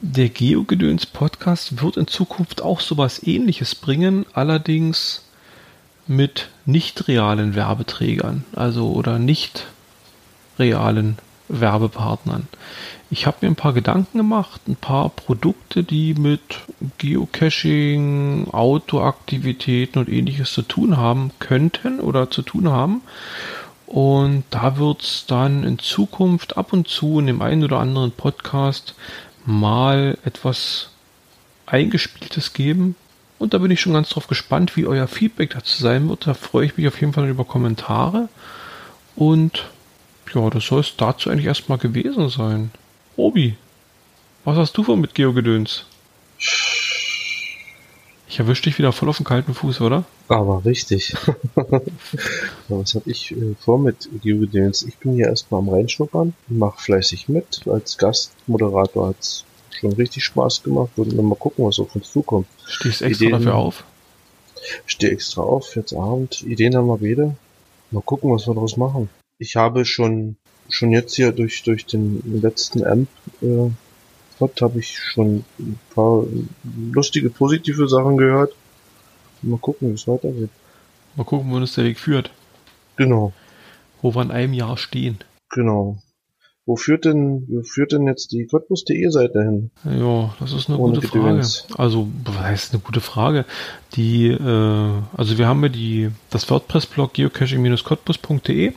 Der 0.00 0.28
Geogedöns 0.28 1.06
Podcast 1.06 1.80
wird 1.80 1.96
in 1.96 2.08
Zukunft 2.08 2.60
auch 2.60 2.80
sowas 2.80 3.24
ähnliches 3.24 3.76
bringen, 3.76 4.26
allerdings 4.32 5.24
mit 6.08 6.48
nicht 6.66 7.06
realen 7.06 7.54
Werbeträgern, 7.54 8.44
also 8.56 8.90
oder 8.92 9.20
nicht 9.20 9.66
realen 10.58 11.18
Werbepartnern. 11.48 12.48
Ich 13.10 13.26
habe 13.26 13.38
mir 13.42 13.48
ein 13.48 13.56
paar 13.56 13.74
Gedanken 13.74 14.18
gemacht, 14.18 14.62
ein 14.66 14.74
paar 14.74 15.10
Produkte, 15.10 15.84
die 15.84 16.14
mit 16.14 16.40
Geocaching, 16.98 18.48
Autoaktivitäten 18.50 20.00
und 20.00 20.08
ähnliches 20.08 20.52
zu 20.52 20.62
tun 20.62 20.96
haben 20.96 21.30
könnten 21.38 22.00
oder 22.00 22.30
zu 22.30 22.42
tun 22.42 22.70
haben 22.70 23.02
und 23.92 24.44
da 24.48 24.78
wird 24.78 25.02
es 25.02 25.26
dann 25.26 25.64
in 25.64 25.78
Zukunft 25.78 26.56
ab 26.56 26.72
und 26.72 26.88
zu 26.88 27.18
in 27.18 27.26
dem 27.26 27.42
einen 27.42 27.62
oder 27.62 27.78
anderen 27.78 28.10
Podcast 28.10 28.94
mal 29.44 30.16
etwas 30.24 30.88
Eingespieltes 31.66 32.54
geben. 32.54 32.96
Und 33.38 33.52
da 33.52 33.58
bin 33.58 33.70
ich 33.70 33.82
schon 33.82 33.92
ganz 33.92 34.08
drauf 34.08 34.28
gespannt, 34.28 34.78
wie 34.78 34.86
euer 34.86 35.06
Feedback 35.08 35.50
dazu 35.50 35.82
sein 35.82 36.08
wird. 36.08 36.26
Da 36.26 36.32
freue 36.32 36.64
ich 36.64 36.78
mich 36.78 36.88
auf 36.88 36.98
jeden 37.02 37.12
Fall 37.12 37.28
über 37.28 37.44
Kommentare. 37.44 38.30
Und 39.14 39.66
ja, 40.34 40.48
das 40.48 40.64
soll 40.64 40.80
es 40.80 40.96
dazu 40.96 41.28
eigentlich 41.28 41.44
erstmal 41.44 41.76
gewesen 41.76 42.30
sein. 42.30 42.70
Obi, 43.16 43.58
was 44.44 44.56
hast 44.56 44.74
du 44.78 44.84
von 44.84 45.02
mit 45.02 45.14
Geogedöns? 45.14 45.84
Ich 48.32 48.38
erwische 48.38 48.62
dich 48.62 48.78
wieder 48.78 48.92
voll 48.92 49.10
auf 49.10 49.18
den 49.18 49.26
kalten 49.26 49.52
Fuß, 49.52 49.82
oder? 49.82 50.06
Aber 50.28 50.64
richtig. 50.64 51.14
Was 52.68 52.94
habe 52.94 53.10
ich 53.10 53.32
äh, 53.32 53.54
vor 53.60 53.78
mit 53.78 54.08
Geodance? 54.22 54.88
Ich 54.88 54.96
bin 54.96 55.12
hier 55.16 55.26
erstmal 55.26 55.60
am 55.60 55.68
Reinschnuppern, 55.68 56.32
mache 56.48 56.80
fleißig 56.80 57.28
mit. 57.28 57.60
Als 57.68 57.98
Gastmoderator 57.98 59.08
hat 59.08 59.16
es 59.20 59.44
schon 59.70 59.92
richtig 59.92 60.24
Spaß 60.24 60.62
gemacht. 60.62 60.92
Und 60.96 61.14
mal 61.14 61.34
gucken, 61.34 61.66
was 61.66 61.78
auf 61.78 61.94
uns 61.94 62.10
zukommt. 62.10 62.46
Stehst 62.64 63.02
extra 63.02 63.26
Ideen, 63.26 63.32
dafür 63.32 63.54
auf? 63.54 63.84
Stehe 64.86 65.12
extra 65.12 65.42
auf, 65.42 65.76
jetzt 65.76 65.92
Abend. 65.92 66.42
Ideen 66.42 66.74
haben 66.74 66.86
wir 66.86 67.02
wieder. 67.02 67.34
Mal 67.90 68.00
gucken, 68.00 68.32
was 68.32 68.46
wir 68.46 68.54
daraus 68.54 68.78
machen. 68.78 69.10
Ich 69.36 69.56
habe 69.56 69.84
schon 69.84 70.36
schon 70.70 70.90
jetzt 70.90 71.14
hier 71.16 71.32
durch 71.32 71.64
durch 71.64 71.84
den 71.84 72.40
letzten 72.40 72.82
Amp 72.82 73.08
äh, 73.42 73.68
Pod 74.42 74.60
habe 74.60 74.80
ich 74.80 74.98
schon 74.98 75.44
ein 75.60 75.78
paar 75.94 76.24
lustige, 76.92 77.30
positive 77.30 77.88
Sachen 77.88 78.16
gehört. 78.16 78.52
Mal 79.42 79.58
gucken, 79.58 79.90
wie 79.90 79.94
es 79.94 80.08
weitergeht. 80.08 80.50
Mal 81.14 81.22
gucken, 81.22 81.52
wo 81.52 81.56
uns 81.58 81.76
der 81.76 81.84
Weg 81.84 82.00
führt. 82.00 82.32
Genau. 82.96 83.32
Wo 84.00 84.12
wir 84.16 84.22
in 84.22 84.32
einem 84.32 84.52
Jahr 84.52 84.76
stehen. 84.76 85.18
Genau. 85.50 85.98
Wo 86.66 86.74
führt 86.74 87.04
denn, 87.04 87.46
wo 87.48 87.62
führt 87.62 87.92
denn 87.92 88.08
jetzt 88.08 88.32
die 88.32 88.46
Cottbus.de 88.46 89.10
Seite 89.10 89.42
hin? 89.44 89.70
Ja, 89.84 90.34
das 90.40 90.52
ist 90.52 90.68
eine 90.68 90.78
Ohne 90.78 90.94
gute 90.94 91.06
Gedöns. 91.06 91.60
Frage. 91.68 91.78
Also, 91.78 92.08
was 92.24 92.38
heißt 92.38 92.72
eine 92.72 92.82
gute 92.82 93.00
Frage? 93.00 93.44
Die, 93.94 94.26
äh, 94.26 95.02
also 95.16 95.38
wir 95.38 95.46
haben 95.46 95.62
ja 95.62 95.68
die, 95.68 96.10
das 96.30 96.50
WordPress-Blog 96.50 97.14
geocaching-cottbus.de 97.14 98.72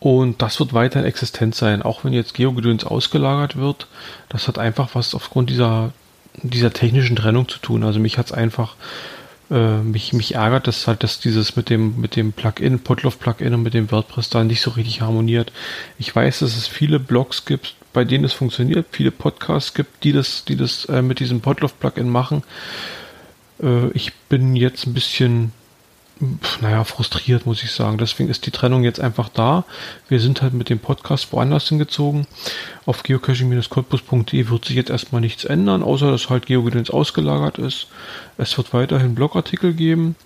und 0.00 0.42
das 0.42 0.60
wird 0.60 0.74
weiterhin 0.74 1.06
existent 1.06 1.54
sein, 1.54 1.82
auch 1.82 2.04
wenn 2.04 2.12
jetzt 2.12 2.34
Geogedöns 2.34 2.84
ausgelagert 2.84 3.56
wird. 3.56 3.88
Das 4.28 4.46
hat 4.46 4.58
einfach 4.58 4.90
was 4.94 5.14
aufgrund 5.14 5.50
dieser, 5.50 5.92
dieser 6.42 6.72
technischen 6.72 7.16
Trennung 7.16 7.48
zu 7.48 7.58
tun. 7.58 7.82
Also 7.82 7.98
mich 7.98 8.16
hat 8.16 8.26
es 8.26 8.32
einfach, 8.32 8.76
äh, 9.50 9.78
mich, 9.78 10.12
mich 10.12 10.36
ärgert 10.36 10.68
das 10.68 10.86
halt, 10.86 11.02
dass 11.02 11.18
dieses 11.18 11.56
mit 11.56 11.68
dem, 11.68 12.00
mit 12.00 12.14
dem 12.14 12.32
Plugin, 12.32 12.78
Potloff 12.78 13.18
Plugin 13.18 13.54
und 13.54 13.62
mit 13.62 13.74
dem 13.74 13.90
WordPress 13.90 14.30
da 14.30 14.44
nicht 14.44 14.60
so 14.60 14.70
richtig 14.70 15.00
harmoniert. 15.00 15.52
Ich 15.98 16.14
weiß, 16.14 16.40
dass 16.40 16.56
es 16.56 16.68
viele 16.68 17.00
Blogs 17.00 17.44
gibt, 17.44 17.74
bei 17.92 18.04
denen 18.04 18.24
es 18.24 18.32
funktioniert, 18.32 18.86
viele 18.92 19.10
Podcasts 19.10 19.74
gibt, 19.74 20.04
die 20.04 20.12
das, 20.12 20.44
die 20.44 20.56
das 20.56 20.84
äh, 20.84 21.02
mit 21.02 21.18
diesem 21.18 21.40
Podlove-Plugin 21.40 22.08
machen. 22.08 22.44
Äh, 23.60 23.90
ich 23.94 24.12
bin 24.28 24.54
jetzt 24.54 24.86
ein 24.86 24.94
bisschen, 24.94 25.52
naja, 26.60 26.84
frustriert, 26.84 27.46
muss 27.46 27.62
ich 27.62 27.70
sagen. 27.70 27.98
Deswegen 27.98 28.28
ist 28.28 28.46
die 28.46 28.50
Trennung 28.50 28.82
jetzt 28.82 29.00
einfach 29.00 29.28
da. 29.28 29.64
Wir 30.08 30.20
sind 30.20 30.42
halt 30.42 30.52
mit 30.52 30.68
dem 30.68 30.80
Podcast 30.80 31.32
woanders 31.32 31.68
hingezogen. 31.68 32.26
Auf 32.86 33.02
geocaching-cottbus.de 33.02 34.48
wird 34.48 34.64
sich 34.64 34.76
jetzt 34.76 34.90
erstmal 34.90 35.20
nichts 35.20 35.44
ändern, 35.44 35.82
außer 35.82 36.10
dass 36.10 36.28
halt 36.28 36.46
GeoGedöns 36.46 36.90
ausgelagert 36.90 37.58
ist. 37.58 37.86
Es 38.36 38.56
wird 38.56 38.72
weiterhin 38.72 39.14
Blogartikel 39.14 39.74
geben. 39.74 40.16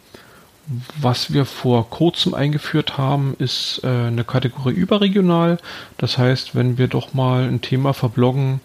Was 1.01 1.33
wir 1.33 1.45
vor 1.45 1.91
kurzem 1.91 2.35
eingeführt 2.35 2.97
haben, 2.97 3.35
ist 3.39 3.81
äh, 3.83 3.89
eine 3.89 4.25
Kategorie 4.25 4.75
überregional. 4.75 5.59
Das 5.99 6.19
heißt, 6.19 6.55
wenn 6.55 6.79
wir 6.79 6.87
doch 6.87 7.15
mal 7.15 7.43
ein 7.43 7.61
Thema 7.61 7.93
verbloggen, 7.93 8.61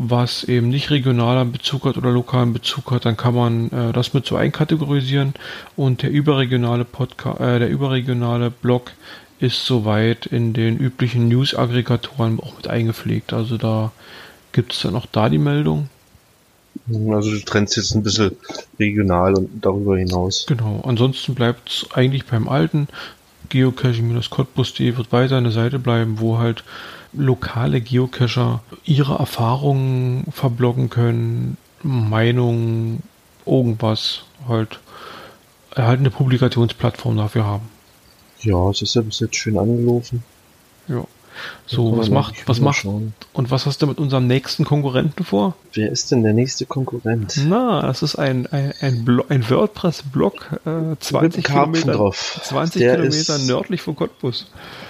was 0.00 0.44
eben 0.44 0.68
nicht 0.68 0.90
regionalen 0.90 1.50
Bezug 1.50 1.84
hat 1.84 1.96
oder 1.96 2.12
lokalen 2.12 2.52
Bezug 2.52 2.92
hat, 2.92 3.04
dann 3.04 3.16
kann 3.16 3.34
man 3.34 3.70
äh, 3.72 3.92
das 3.92 4.14
mit 4.14 4.24
so 4.24 4.36
einkategorisieren 4.36 5.34
und 5.76 6.02
der 6.02 6.10
überregionale 6.10 6.84
Podcast, 6.84 7.40
äh, 7.40 7.58
der 7.58 7.68
überregionale 7.68 8.50
Blog 8.50 8.92
ist 9.40 9.66
soweit 9.66 10.26
in 10.26 10.52
den 10.52 10.78
üblichen 10.78 11.28
News-Aggregatoren 11.28 12.38
auch 12.40 12.56
mit 12.56 12.68
eingepflegt. 12.68 13.32
Also 13.32 13.58
da 13.58 13.90
gibt 14.52 14.72
es 14.72 14.82
dann 14.82 14.94
auch 14.94 15.06
da 15.06 15.28
die 15.28 15.38
Meldung. 15.38 15.88
Also 17.10 17.32
du 17.32 17.40
trennst 17.40 17.76
jetzt 17.76 17.94
ein 17.94 18.04
bisschen 18.04 18.36
regional 18.78 19.34
und 19.34 19.64
darüber 19.64 19.98
hinaus. 19.98 20.46
Genau, 20.46 20.80
ansonsten 20.86 21.34
bleibt 21.34 21.68
es 21.68 21.86
eigentlich 21.92 22.24
beim 22.24 22.48
alten. 22.48 22.86
Geocaching-cottbus.de 23.48 24.96
wird 24.96 25.12
weiter 25.12 25.36
eine 25.36 25.50
Seite 25.50 25.78
bleiben, 25.78 26.20
wo 26.20 26.38
halt 26.38 26.64
lokale 27.12 27.80
Geocacher 27.80 28.62
ihre 28.84 29.18
Erfahrungen 29.18 30.24
verbloggen 30.30 30.90
können, 30.90 31.56
Meinungen, 31.82 33.02
irgendwas 33.46 34.24
halt 34.46 34.80
halt 35.76 36.00
eine 36.00 36.10
Publikationsplattform 36.10 37.16
dafür 37.16 37.44
haben. 37.44 37.68
Ja, 38.40 38.70
es 38.70 38.82
ist 38.82 38.94
ja 38.94 39.02
bis 39.02 39.20
jetzt 39.20 39.36
schön 39.36 39.58
angelaufen. 39.58 40.22
Ja. 40.88 41.04
So, 41.66 41.96
was 41.96 42.10
macht, 42.10 42.48
was 42.48 42.60
macht, 42.60 42.82
schauen. 42.82 43.12
und 43.32 43.50
was 43.50 43.66
hast 43.66 43.82
du 43.82 43.86
mit 43.86 43.98
unserem 43.98 44.26
nächsten 44.26 44.64
Konkurrenten 44.64 45.24
vor? 45.24 45.54
Wer 45.72 45.90
ist 45.90 46.10
denn 46.10 46.22
der 46.22 46.32
nächste 46.32 46.66
Konkurrent? 46.66 47.40
Na, 47.46 47.82
das 47.82 48.02
ist 48.02 48.16
ein, 48.16 48.46
ein, 48.46 48.72
ein, 48.80 49.20
ein 49.28 49.50
WordPress-Blog, 49.50 50.60
äh, 50.64 50.96
20 50.98 51.44
Kilometer, 51.44 51.92
drauf. 51.92 52.40
20 52.42 52.80
der 52.80 52.96
Kilometer 52.96 53.36
ist, 53.36 53.46
nördlich 53.46 53.82
von 53.82 53.96
Cottbus. 53.96 54.46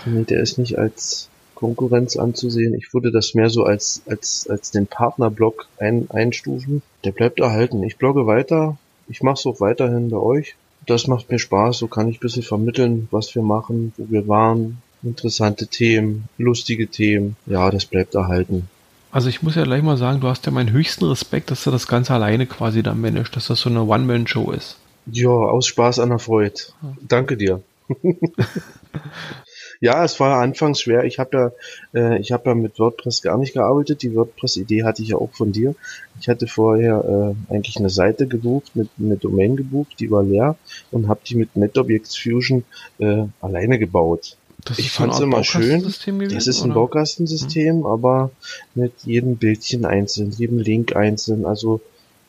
Nee, 0.07 0.25
der 0.25 0.41
ist 0.41 0.59
nicht 0.59 0.79
als 0.79 1.29
Konkurrenz 1.59 2.17
anzusehen. 2.17 2.73
Ich 2.75 2.95
würde 2.95 3.11
das 3.11 3.35
mehr 3.35 3.51
so 3.51 3.65
als, 3.65 4.03
als, 4.07 4.47
als 4.49 4.71
den 4.71 4.87
Partnerblock 4.87 5.67
ein, 5.79 6.09
einstufen. 6.09 6.83
Der 7.05 7.11
bleibt 7.11 7.41
erhalten. 7.41 7.83
Ich 7.83 7.97
blogge 7.97 8.29
weiter. 8.29 8.79
Ich 9.09 9.25
mache 9.25 9.35
es 9.35 9.47
auch 9.47 9.61
weiterhin 9.61 10.11
bei 10.11 10.19
euch. 10.19 10.55
Das 10.87 11.09
macht 11.09 11.29
mir 11.31 11.41
Spaß. 11.41 11.79
So 11.79 11.89
kann 11.89 12.09
ich 12.09 12.19
ein 12.19 12.21
bisschen 12.21 12.45
vermitteln, 12.45 13.09
was 13.11 13.35
wir 13.35 13.43
machen, 13.43 13.93
wo 13.97 14.07
wir 14.09 14.29
waren. 14.29 14.81
Interessante 15.03 15.67
Themen, 15.67 16.29
lustige 16.39 16.89
Themen. 16.89 17.37
Ja, 17.47 17.71
das 17.71 17.87
bleibt 17.87 18.15
erhalten. 18.15 18.69
Also 19.11 19.29
ich 19.29 19.43
muss 19.43 19.55
ja 19.55 19.65
gleich 19.65 19.83
mal 19.83 19.97
sagen, 19.97 20.21
du 20.21 20.29
hast 20.29 20.45
ja 20.47 20.53
meinen 20.53 20.73
höchsten 20.73 21.05
Respekt, 21.05 21.51
dass 21.51 21.65
du 21.65 21.71
das 21.71 21.87
Ganze 21.87 22.13
alleine 22.13 22.47
quasi 22.47 22.83
dann 22.83 23.01
managst, 23.01 23.35
dass 23.37 23.47
das 23.47 23.61
so 23.61 23.71
eine 23.71 23.85
One-Man-Show 23.85 24.51
ist. 24.51 24.77
Ja, 25.07 25.31
aus 25.31 25.67
Spaß 25.67 26.01
an 26.01 26.11
der 26.11 26.19
Freude. 26.19 26.61
Danke 27.01 27.37
dir. 27.37 27.63
Ja, 29.81 30.05
es 30.05 30.19
war 30.19 30.41
anfangs 30.41 30.81
schwer. 30.81 31.05
Ich 31.05 31.19
habe 31.21 31.53
ja, 31.95 32.01
äh, 32.01 32.19
ich 32.21 32.33
habe 32.33 32.51
ja 32.51 32.55
mit 32.57 32.81
WordPress 32.81 33.23
gar 33.23 33.39
nicht 33.39 33.55
gearbeitet. 33.55 34.03
Die 34.03 34.15
WordPress-Idee 34.15 34.83
hatte 34.83 35.03
ich 35.03 35.11
ja 35.11 35.17
auch 35.17 35.31
von 35.33 35.53
dir. 35.53 35.77
Ich 36.21 36.29
hatte 36.29 36.49
vorher 36.49 37.37
äh, 37.49 37.55
eigentlich 37.55 37.77
eine 37.77 37.91
Seite 37.91 38.27
gebucht, 38.27 38.75
mit 38.75 38.89
eine 38.99 39.17
Domain 39.17 39.57
gebucht, 39.57 40.01
die 40.01 40.11
war 40.11 40.25
leer 40.25 40.57
und 40.91 41.09
habe 41.09 41.21
die 41.25 41.37
mit 41.37 41.55
NetObjects 41.55 42.17
Fusion 42.17 42.65
äh, 42.99 43.25
alleine 43.41 43.79
gebaut. 43.79 44.37
Das 44.65 44.79
ich 44.79 44.91
fand 44.91 45.15
es 45.15 45.21
immer 45.21 45.45
schön. 45.45 45.83
Gewesen, 45.83 46.29
das 46.35 46.47
ist 46.47 46.63
ein 46.63 46.73
oder? 46.73 46.81
Baukastensystem, 46.81 47.77
hm. 47.77 47.87
aber 47.87 48.31
mit 48.75 48.93
jedem 49.05 49.37
Bildchen 49.37 49.85
einzeln, 49.85 50.33
jedem 50.33 50.59
Link 50.59 50.97
einzeln. 50.97 51.47
Also 51.47 51.81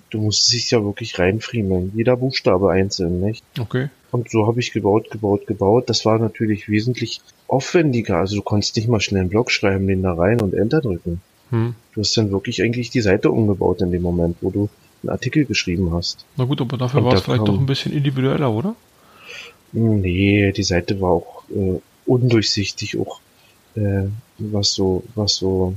du 0.09 0.19
musst 0.19 0.51
dich 0.51 0.71
ja 0.71 0.83
wirklich 0.83 1.19
reinfriemeln. 1.19 1.91
Jeder 1.95 2.17
Buchstabe 2.17 2.71
einzeln, 2.71 3.19
nicht? 3.19 3.43
Okay. 3.59 3.89
Und 4.11 4.29
so 4.31 4.47
habe 4.47 4.59
ich 4.59 4.71
gebaut, 4.71 5.11
gebaut, 5.11 5.47
gebaut. 5.47 5.89
Das 5.89 6.05
war 6.05 6.17
natürlich 6.17 6.69
wesentlich 6.69 7.21
aufwendiger. 7.47 8.17
Also 8.17 8.35
du 8.35 8.41
konntest 8.41 8.75
nicht 8.75 8.87
mal 8.87 9.01
schnell 9.01 9.21
einen 9.21 9.29
Blog 9.29 9.51
schreiben, 9.51 9.87
den 9.87 10.01
da 10.01 10.13
rein 10.13 10.41
und 10.41 10.53
Enter 10.53 10.81
drücken. 10.81 11.21
Hm. 11.49 11.75
Du 11.93 12.01
hast 12.01 12.15
dann 12.15 12.31
wirklich 12.31 12.61
eigentlich 12.61 12.89
die 12.89 13.01
Seite 13.01 13.31
umgebaut 13.31 13.81
in 13.81 13.91
dem 13.91 14.01
Moment, 14.01 14.37
wo 14.41 14.49
du 14.49 14.69
einen 15.01 15.09
Artikel 15.09 15.45
geschrieben 15.45 15.93
hast. 15.93 16.25
Na 16.37 16.45
gut, 16.45 16.61
aber 16.61 16.77
dafür 16.77 17.03
war 17.03 17.13
es 17.13 17.21
vielleicht 17.21 17.47
doch 17.47 17.59
ein 17.59 17.65
bisschen 17.65 17.93
individueller, 17.93 18.51
oder? 18.51 18.75
Nee, 19.71 20.51
die 20.51 20.63
Seite 20.63 20.99
war 20.99 21.11
auch 21.11 21.43
äh, 21.49 21.79
undurchsichtig, 22.09 22.97
auch 22.97 23.19
äh, 23.75 24.05
was 24.37 24.73
so, 24.73 25.03
was 25.15 25.35
so 25.35 25.75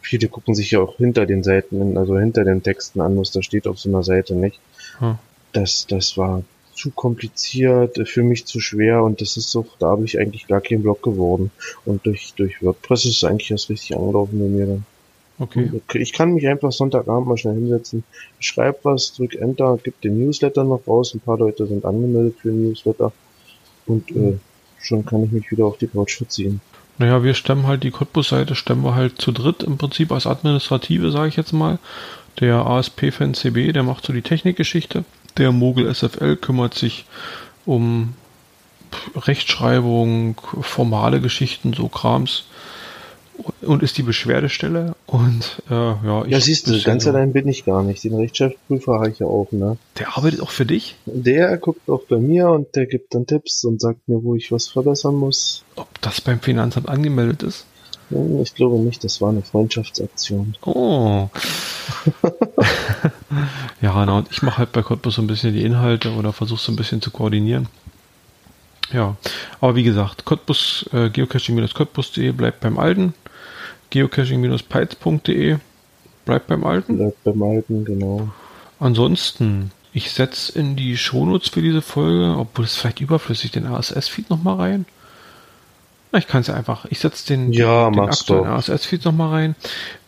viele 0.00 0.28
gucken 0.28 0.54
sich 0.54 0.70
ja 0.70 0.80
auch 0.80 0.96
hinter 0.96 1.26
den 1.26 1.42
Seiten, 1.42 1.96
also 1.96 2.18
hinter 2.18 2.44
den 2.44 2.62
Texten 2.62 3.00
an, 3.00 3.18
was 3.18 3.30
da 3.30 3.42
steht 3.42 3.66
auf 3.66 3.78
so 3.78 3.88
einer 3.88 4.02
Seite, 4.02 4.34
nicht? 4.34 4.60
Hm. 4.98 5.18
Das, 5.52 5.86
das 5.86 6.16
war 6.16 6.42
zu 6.74 6.90
kompliziert, 6.90 8.08
für 8.08 8.22
mich 8.22 8.46
zu 8.46 8.60
schwer 8.60 9.02
und 9.02 9.20
das 9.20 9.36
ist 9.36 9.50
so, 9.50 9.64
da 9.78 9.88
habe 9.88 10.04
ich 10.04 10.18
eigentlich 10.18 10.46
gar 10.48 10.60
keinen 10.60 10.82
Blog 10.82 11.02
geworden. 11.02 11.50
Und 11.84 12.04
durch, 12.04 12.34
durch 12.34 12.62
WordPress 12.62 13.04
ist 13.04 13.18
es 13.18 13.24
eigentlich 13.24 13.50
erst 13.50 13.70
richtig 13.70 13.96
angelaufen 13.96 14.38
bei 14.38 14.46
mir 14.46 14.66
dann. 14.66 14.86
Okay. 15.38 15.80
Ich 15.94 16.12
kann 16.12 16.34
mich 16.34 16.46
einfach 16.46 16.70
Sonntagabend 16.70 17.26
mal 17.26 17.36
schnell 17.36 17.54
hinsetzen, 17.54 18.04
schreib 18.38 18.84
was, 18.84 19.14
drück 19.14 19.34
Enter, 19.34 19.78
gib 19.82 20.00
den 20.00 20.18
Newsletter 20.18 20.62
noch 20.62 20.86
raus, 20.86 21.12
ein 21.12 21.20
paar 21.20 21.38
Leute 21.38 21.66
sind 21.66 21.84
angemeldet 21.84 22.36
für 22.40 22.50
den 22.50 22.68
Newsletter 22.68 23.12
und 23.86 24.10
äh, 24.12 24.38
schon 24.84 25.04
kann 25.04 25.24
ich 25.24 25.32
mich 25.32 25.50
wieder 25.50 25.64
auf 25.64 25.78
die 25.78 25.86
Couch 25.86 26.16
verziehen. 26.16 26.60
Naja, 26.98 27.22
wir 27.24 27.34
stemmen 27.34 27.66
halt 27.66 27.82
die 27.82 27.90
Cottbus-Seite, 27.90 28.54
stemmen 28.54 28.84
wir 28.84 28.94
halt 28.94 29.20
zu 29.20 29.32
dritt 29.32 29.62
im 29.62 29.78
Prinzip 29.78 30.12
als 30.12 30.26
Administrative, 30.26 31.10
sage 31.10 31.28
ich 31.28 31.36
jetzt 31.36 31.52
mal. 31.52 31.78
Der 32.40 32.66
ASP-Fan 32.66 33.34
CB, 33.34 33.72
der 33.72 33.82
macht 33.82 34.06
so 34.06 34.12
die 34.12 34.22
Technikgeschichte. 34.22 35.04
Der 35.36 35.50
Mogel 35.50 35.92
SFL 35.92 36.36
kümmert 36.36 36.74
sich 36.74 37.04
um 37.66 38.14
Rechtschreibung, 39.16 40.40
formale 40.60 41.20
Geschichten, 41.20 41.72
so 41.72 41.88
Krams 41.88 42.44
und 43.62 43.82
ist 43.82 43.98
die 43.98 44.02
Beschwerdestelle 44.02 44.93
und 45.14 45.62
äh, 45.70 45.74
ja. 45.74 46.24
Ich 46.24 46.32
ja, 46.32 46.40
siehst 46.40 46.66
du, 46.66 46.82
ganz 46.82 47.06
allein 47.06 47.32
bin 47.32 47.46
ich 47.46 47.64
gar 47.64 47.84
nicht. 47.84 48.02
Den 48.02 48.16
Rechtschreibprüfer 48.16 48.94
habe 48.94 49.10
ich 49.10 49.20
ja 49.20 49.26
auch, 49.26 49.46
ne? 49.52 49.76
Der 49.96 50.16
arbeitet 50.16 50.40
auch 50.40 50.50
für 50.50 50.66
dich? 50.66 50.96
Der 51.06 51.56
guckt 51.56 51.88
auch 51.88 52.02
bei 52.08 52.18
mir 52.18 52.48
und 52.48 52.74
der 52.74 52.86
gibt 52.86 53.14
dann 53.14 53.24
Tipps 53.24 53.62
und 53.62 53.80
sagt 53.80 54.08
mir, 54.08 54.24
wo 54.24 54.34
ich 54.34 54.50
was 54.50 54.66
verbessern 54.66 55.14
muss. 55.14 55.62
Ob 55.76 55.88
das 56.00 56.20
beim 56.20 56.40
Finanzamt 56.40 56.88
angemeldet 56.88 57.44
ist? 57.44 57.64
Ich 58.42 58.56
glaube 58.56 58.80
nicht, 58.80 59.04
das 59.04 59.20
war 59.20 59.30
eine 59.30 59.42
Freundschaftsaktion. 59.42 60.56
Oh. 60.62 61.28
ja, 63.80 64.04
na, 64.04 64.18
und 64.18 64.32
ich 64.32 64.42
mache 64.42 64.58
halt 64.58 64.72
bei 64.72 64.82
Cottbus 64.82 65.14
so 65.14 65.22
ein 65.22 65.28
bisschen 65.28 65.54
die 65.54 65.64
Inhalte 65.64 66.10
oder 66.10 66.32
versuche 66.32 66.60
so 66.60 66.72
ein 66.72 66.76
bisschen 66.76 67.00
zu 67.00 67.12
koordinieren. 67.12 67.68
Ja, 68.92 69.16
aber 69.60 69.76
wie 69.76 69.84
gesagt, 69.84 70.24
Cottbus, 70.24 70.86
äh, 70.92 71.08
geocaching-cottbus.de 71.08 72.32
bleibt 72.32 72.60
beim 72.60 72.78
Alten. 72.80 73.14
Geocaching-pites.de 73.94 75.58
bleibt 76.24 76.48
beim 76.48 76.64
Alten. 76.64 76.96
Bleibt 76.96 77.22
beim 77.22 77.42
Alten, 77.42 77.84
genau. 77.84 78.28
Ansonsten, 78.80 79.70
ich 79.92 80.10
setze 80.10 80.58
in 80.58 80.74
die 80.74 80.96
Shownotes 80.96 81.48
für 81.50 81.62
diese 81.62 81.80
Folge, 81.80 82.36
obwohl 82.36 82.64
es 82.64 82.74
vielleicht 82.74 83.00
überflüssig, 83.00 83.52
den 83.52 83.66
RSS-Feed 83.66 84.30
nochmal 84.30 84.56
rein. 84.56 84.86
Ich 86.12 86.26
kann 86.26 86.40
es 86.40 86.48
ja 86.48 86.54
einfach. 86.54 86.86
Ich 86.90 86.98
setze 86.98 87.26
den, 87.28 87.52
ja, 87.52 87.88
den 87.90 88.00
aktuellen 88.00 88.46
RSS-Feed 88.46 89.04
nochmal 89.04 89.30
rein. 89.30 89.54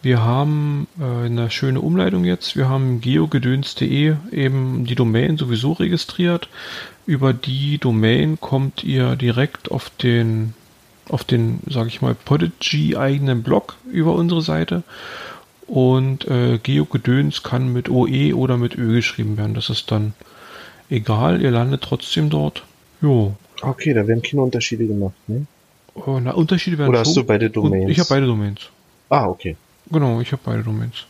Wir 0.03 0.23
haben 0.23 0.89
äh, 1.01 1.27
eine 1.27 1.51
schöne 1.51 1.81
Umleitung 1.81 2.25
jetzt. 2.25 2.57
Wir 2.57 2.69
haben 2.69 3.01
geogedöns.de 3.01 4.17
eben 4.33 4.85
die 4.85 4.95
Domain 4.97 5.37
sowieso 5.37 5.73
registriert. 5.73 6.49
Über 7.07 7.33
die 7.33 7.79
Domain 7.79 8.41
kommt 8.41 8.83
ihr 8.83 9.15
direkt 9.15 9.71
auf 9.71 9.91
den, 9.91 10.55
auf 11.09 11.25
den, 11.25 11.61
sage 11.69 11.89
ich 11.89 12.03
mal, 12.03 12.15
Podigy 12.15 12.97
eigenen 12.97 13.43
Blog 13.43 13.77
über 13.91 14.15
unsere 14.15 14.43
Seite. 14.43 14.83
Und 15.67 16.27
äh, 16.29 16.59
Geogedöns 16.59 17.43
kann 17.43 17.73
mit 17.73 17.89
OE 17.89 18.35
oder 18.35 18.57
mit 18.57 18.77
Ö 18.77 18.95
geschrieben 18.95 19.37
werden. 19.37 19.55
Das 19.55 19.69
ist 19.69 19.91
dann 19.91 20.15
egal. 20.91 21.43
Ihr 21.43 21.51
landet 21.51 21.83
trotzdem 21.83 22.31
dort. 22.31 22.63
Jo. 23.03 23.35
Okay, 23.63 23.95
da 23.95 24.07
werden 24.07 24.23
keine 24.23 24.43
Unterschiede 24.43 24.87
gemacht, 24.87 25.17
ne? 25.27 25.47
Oh, 25.95 26.21
na, 26.23 26.33
Unterschiede 26.33 26.79
werden 26.79 26.91
Oder 26.91 27.01
hast 27.01 27.17
du 27.17 27.25
beide 27.25 27.51
Domains? 27.51 27.91
Ich 27.91 27.99
habe 27.99 28.09
beide 28.11 28.27
Domains. 28.27 28.61
Ah, 29.09 29.27
okay. 29.27 29.57
Genau, 29.91 30.21
ich 30.21 30.33
habe 30.33 30.43
beide 30.45 30.63
Domains. 30.63 31.07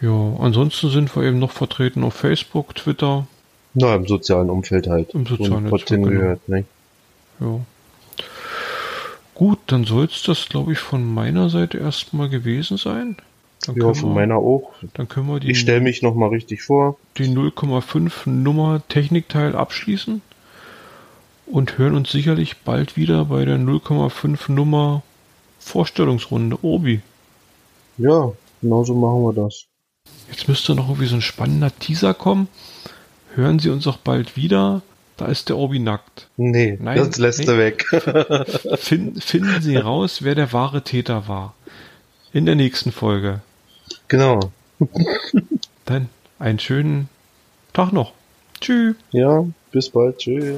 Ja, 0.00 0.34
ansonsten 0.38 0.90
sind 0.90 1.14
wir 1.14 1.22
eben 1.24 1.38
noch 1.38 1.50
vertreten 1.50 2.04
auf 2.04 2.14
Facebook, 2.14 2.74
Twitter. 2.74 3.26
Na, 3.74 3.94
im 3.94 4.06
sozialen 4.06 4.50
Umfeld 4.50 4.86
halt. 4.88 5.14
Im 5.14 5.26
sozialen 5.26 5.66
Umfeld. 5.66 5.86
genau. 5.86 6.08
gehört, 6.08 6.48
ne? 6.48 6.64
Ja. 7.40 7.60
Gut, 9.40 9.58
dann 9.68 9.84
soll 9.86 10.04
es 10.04 10.22
das, 10.22 10.50
glaube 10.50 10.72
ich, 10.74 10.78
von 10.80 11.02
meiner 11.14 11.48
Seite 11.48 11.78
erstmal 11.78 12.28
gewesen 12.28 12.76
sein. 12.76 13.16
Dann 13.64 13.74
Ja, 13.76 13.94
von 13.94 14.10
wir- 14.10 14.14
meiner 14.16 14.36
auch. 14.36 14.72
Dann 14.92 15.08
können 15.08 15.28
wir 15.28 15.40
die, 15.40 15.52
Ich 15.52 15.60
stelle 15.60 15.80
mich 15.80 16.02
nochmal 16.02 16.28
richtig 16.28 16.60
vor. 16.62 16.98
die 17.16 17.26
0,5 17.26 18.26
Nummer 18.26 18.82
Technikteil 18.88 19.56
abschließen 19.56 20.20
und 21.46 21.78
hören 21.78 21.94
uns 21.96 22.10
sicherlich 22.10 22.58
bald 22.58 22.98
wieder 22.98 23.24
bei 23.24 23.46
der 23.46 23.56
0,5 23.56 24.50
Nummer 24.50 25.02
Vorstellungsrunde 25.58 26.58
Obi. 26.62 27.00
Ja, 27.96 28.32
genauso 28.60 28.94
machen 28.94 29.22
wir 29.22 29.32
das. 29.32 29.64
Jetzt 30.30 30.48
müsste 30.48 30.74
noch 30.74 30.88
irgendwie 30.90 31.08
so 31.08 31.14
ein 31.16 31.22
spannender 31.22 31.74
Teaser 31.78 32.12
kommen. 32.12 32.48
Hören 33.36 33.58
Sie 33.58 33.70
uns 33.70 33.86
auch 33.86 33.96
bald 33.96 34.36
wieder. 34.36 34.82
Da 35.20 35.26
ist 35.26 35.50
der 35.50 35.58
Obi 35.58 35.80
nackt. 35.80 36.28
Nee, 36.38 36.78
Nein, 36.80 36.96
das 36.96 37.18
lässt 37.18 37.40
nee. 37.40 37.44
er 37.46 37.58
weg. 37.58 37.84
Fin 38.78 39.16
finden 39.20 39.60
Sie 39.60 39.76
raus, 39.76 40.22
wer 40.22 40.34
der 40.34 40.50
wahre 40.54 40.80
Täter 40.82 41.28
war. 41.28 41.52
In 42.32 42.46
der 42.46 42.54
nächsten 42.54 42.90
Folge. 42.90 43.42
genau. 44.08 44.40
Dann 45.84 46.08
einen 46.38 46.58
schönen 46.58 47.10
Tag 47.74 47.92
noch. 47.92 48.14
Tschüss. 48.62 48.96
Ja, 49.10 49.44
bis 49.72 49.90
bald. 49.90 50.16
Tschüss. 50.16 50.56